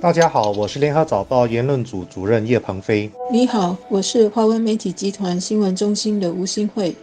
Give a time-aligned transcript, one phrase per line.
[0.00, 3.10] 大家好，我是联合早报言论组主任叶鹏飞。
[3.30, 6.96] 你好，我是华文媒体集团新闻中心的吴新慧。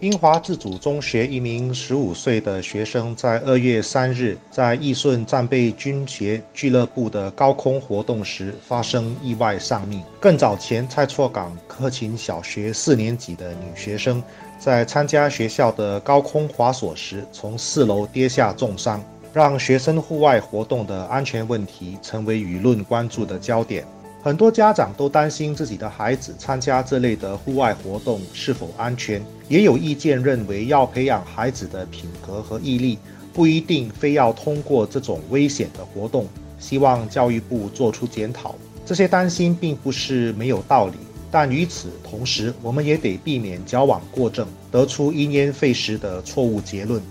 [0.00, 10.02] 英华自主中学一名十五岁的学生在二月三日在义顺战备军协俱乐部的高空活动时发生意外丧命。
[10.18, 14.20] 更早前，蔡厝港科勤小学四年级的女学生
[14.58, 19.00] 在参加学校的高空滑索时从四楼跌下重伤，
[19.36, 23.84] 让学生户外活动的安全问题成为舆论关注的焦点。
[24.22, 32.98] 很多家长都担心自己的孩子参加这类的户外活动是否安全，也有意见认为要培养孩子的品格和毅力，
[33.34, 36.26] 不一定非要通过这种危险的活动。
[36.58, 38.54] 希望教育部做出检讨。
[38.86, 40.94] 这些担心并不是没有道理，
[41.30, 47.02] 但与此同时，我们也得避免矫枉过正，得出因噎废食的错误结论。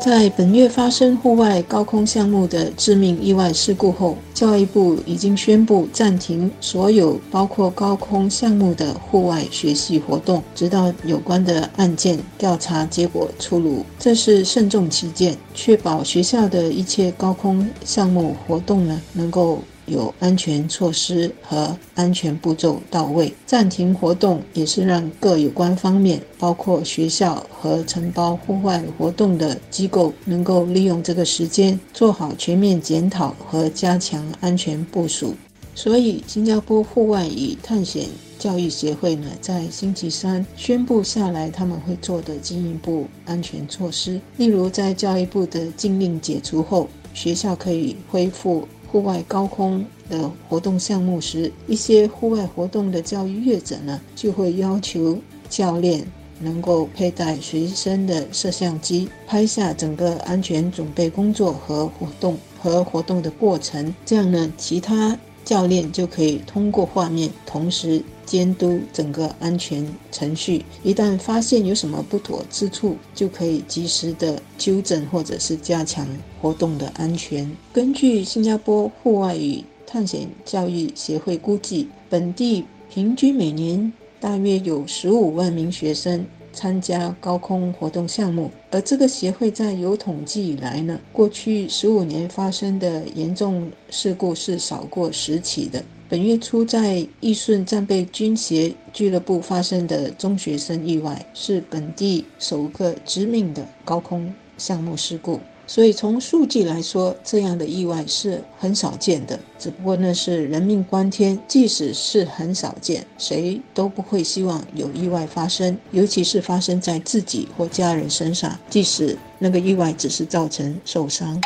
[0.00, 13.84] 在本月发生户外高空项目的致命意外事故后，教育部已经宣布暂停所有包括高空项目的户外学习活动，直到有关的案件调查结果出炉。
[13.98, 19.60] 这是慎重起见，确保学校的一切高空项目活动呢能够。
[19.86, 35.34] 有安全措施和安全步骤到位，暂停活动也是让各有关方面，包括学校和承包户外活动的机构，能够利用这个时间做好全面检讨和加强安全部署。
[35.74, 38.06] 所以，新加坡户外与探险
[38.38, 48.66] 教育协会呢，在星期三宣布下来，他们会做的进一步安全措施，例如在教育部的禁令解除后，学校可以恢复。
[48.90, 56.06] 户外高空的活动项目时，一些户外活动的教育业者呢，就会要求教练
[56.40, 63.94] 能够佩戴随身的摄像机，拍下整个安全准备工作和活动和活动的过程。
[64.04, 68.04] 这样呢，其他教练就可以通过画面同时。
[68.26, 76.04] 监督整个安全程序，一旦发现有什么不妥之处，就可以及时的纠正或者是加强
[76.42, 77.48] 活动的安全。
[77.72, 86.26] 根据新加坡户外与探险教育协会估计，本地平均每年大约有十五万名学生
[86.56, 95.84] 参加高空活动项目，而这个协会在有统计以来呢，过去十五年发生的严重事故是少过十起的。
[96.08, 105.38] 本月初，在义顺战备军协俱乐部发生的中学生意外，是本地首个致命的高空项目事故。
[105.66, 109.38] 所以，从数据来说，这样的意外是很少见的。
[109.58, 121.40] 只不过那是人命关天，即使是很少见，谁都不会希望有意外发生，尤其是发生在自己或家人身上，即使那个意外只是造成受伤。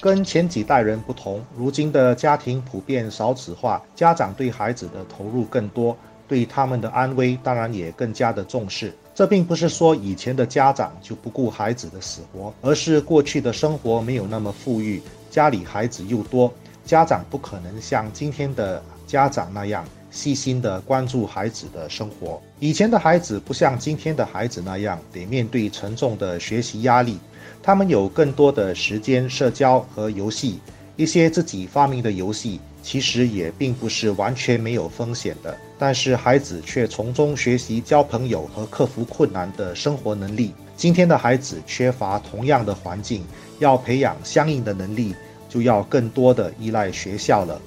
[0.00, 5.96] 跟前几代人不同，如今的家庭普遍少子化，家长对孩子的投入更多，
[6.26, 8.94] 对他们的安危当然也更加的重视。
[9.14, 16.52] 这并不是说以前的家长就不顾孩子的死活，而是过去的生活没有那么富裕，家里孩子又多，
[16.84, 22.40] 家长不可能像今天的家长那样细心的关注孩子的生活。
[22.58, 27.18] 以前的孩子不像今天的孩子那样得面对沉重的学习压力。
[27.62, 30.58] 他们有更多的时间社交和游戏，
[30.96, 40.52] 一些自己发明的游戏其实也并不是完全没有风险的，但是孩子却从中学习交朋友和克服困难的生活能力。
[40.76, 43.24] 今天的孩子缺乏同样的环境，
[43.60, 45.14] 要培养相应的能力，
[45.48, 47.60] 就要更多的依赖学校了。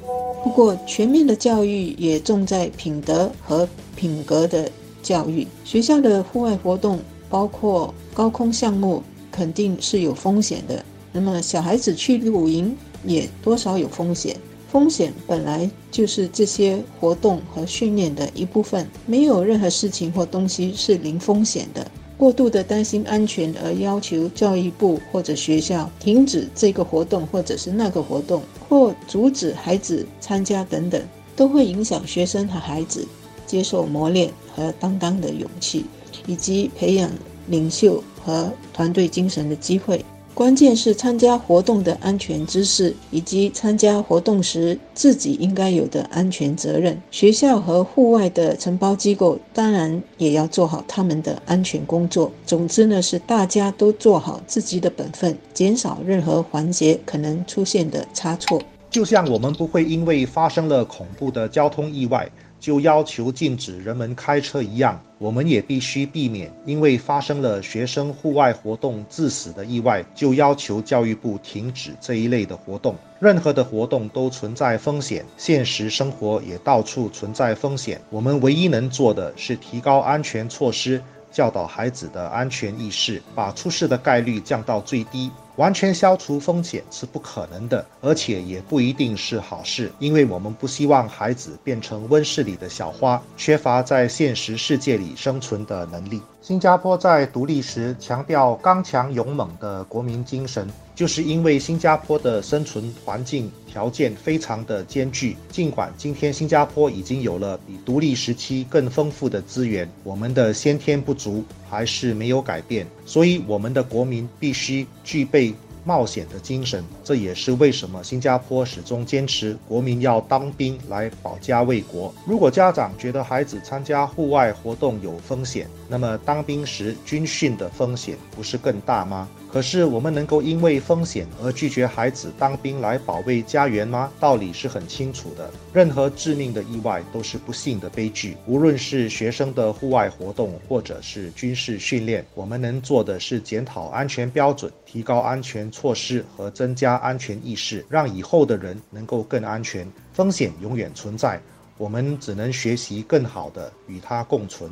[0.43, 4.69] 不过，全面的教育也重在品德和品格的
[5.01, 5.47] 教育。
[5.63, 6.99] 学校的户外活动
[7.29, 9.01] 包括高空项目。
[9.31, 10.81] 肯定是有风险的。
[11.11, 14.33] 那么小孩子去露营也多少有风险，
[14.75, 18.85] 风险本来就是这些活动和训练的一部分。
[19.05, 21.89] 没有任何事情或东西是零风险的。
[22.17, 31.01] 过度的担心安全而要求教育部或者学校停止这个活动或者是那个活动，或阻止孩子参加等等，
[31.37, 33.07] 都会影响学生和孩子
[33.47, 35.85] 接受磨练和担当的勇气，
[36.27, 37.09] 以及培养
[37.47, 38.03] 领袖。
[38.25, 40.03] 和团队精神的机会，
[40.35, 47.01] 关键是参加活动的安全知识，以及参加活动时自己应该有的安全责任。
[47.09, 52.29] 学校和户外的承包机构当然也要做好他们的安全工作。
[52.45, 58.61] 总之呢，是大家都做好自己的本分，减少任何环节可能出现的差错。
[58.89, 62.29] 就像我们不会因为发生了恐怖的交通意外。
[62.65, 72.95] 就要求禁止人们开车一样，我们也必须避免因为发生了学生户外活动致死的意外，就要求教育部停止这一类的活动。
[73.19, 78.01] 任何的活动都存在风险，现实生活也到处存在风险。
[78.09, 80.99] 我们唯一能做的是提高安全措施。
[81.31, 85.29] 教导孩子的安全意识，把出事的概率降到最低。
[85.57, 96.21] 完全消除风险是不可能的，而且也不一定是好事，因为我们不希望孩子变成温室里的小花，缺乏在现实世界里生存的能力。
[96.41, 105.35] 新加坡在独立时强调刚强勇猛的国民精神，就是因为新加坡的生存环境条件非常的艰巨。
[105.49, 112.87] 尽管今天新加坡已经有了比独立时期更丰富的资源，我们的先天不足还是没有改变。
[113.05, 115.53] 所以，我们的国民必须具备。
[115.87, 122.11] 冒险的精神，这也是为什么新加坡始终坚持国民要当兵来保家卫国。
[122.25, 129.29] 如果家长觉得孩子参加户外活动有风险，那么当兵时军训的风险不是更大吗？
[129.55, 134.11] 可是我们能够因为风险而拒绝孩子当兵来保卫家园吗？
[134.19, 135.49] 道理是很清楚的。
[135.71, 138.35] 任何致命的意外都是不幸的悲剧。
[138.47, 149.89] 无论是学生的户外活动，或者是军事训练，我们能做的是检讨安全标准，提高安全措施和增加安全意识，让以后的人能够更安全。
[150.11, 151.39] 风险永远存在，
[151.77, 154.69] 我们只能学习更好的与它共存。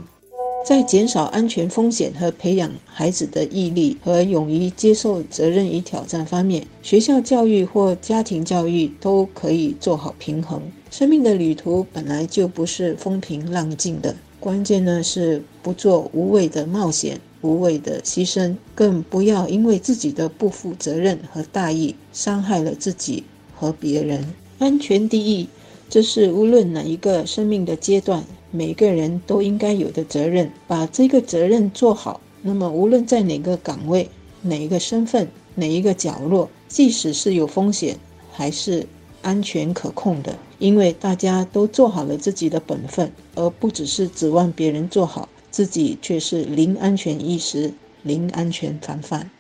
[0.64, 10.62] 在减少安全风险和培养孩子的毅力和勇于接受责任与挑战方面，学校教育或家庭教育都可以做好平衡。
[10.90, 24.26] 生命的旅途本来就不是风平浪静的，关键呢是不做无谓的冒险、无谓的牺牲，更不要因为自己的不负责任和大意，伤害了自己和别人。
[24.60, 25.50] 安全第一，
[25.90, 28.24] 这是无论哪一个生命的阶段。
[28.56, 32.22] 每个人都应该有的责任，把这个责任做好。
[32.44, 34.08] 那么，无论在哪个岗位、
[34.44, 37.98] 哪一个身份、哪一个角落，即使是有风险，
[38.32, 38.86] 还是
[39.24, 47.74] 安全可控的，因为大家都做好了自己的本分，而不只是指望别人做好，自己却是零安全意识、
[48.04, 49.32] 零安全防范。